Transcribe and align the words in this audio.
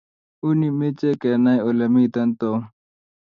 Uni 0.47 0.67
meche 0.77 1.09
kenai 1.21 1.59
ole 1.67 1.85
mito 1.93 2.21
Tom 2.39 2.59